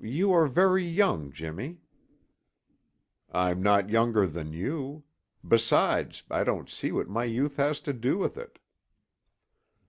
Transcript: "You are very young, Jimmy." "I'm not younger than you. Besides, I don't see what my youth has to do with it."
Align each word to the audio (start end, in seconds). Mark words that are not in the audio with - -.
"You 0.00 0.32
are 0.32 0.48
very 0.48 0.84
young, 0.84 1.30
Jimmy." 1.30 1.78
"I'm 3.30 3.62
not 3.62 3.90
younger 3.90 4.26
than 4.26 4.52
you. 4.52 5.04
Besides, 5.46 6.24
I 6.28 6.42
don't 6.42 6.68
see 6.68 6.90
what 6.90 7.08
my 7.08 7.22
youth 7.26 7.58
has 7.58 7.78
to 7.82 7.92
do 7.92 8.18
with 8.18 8.36
it." 8.36 8.58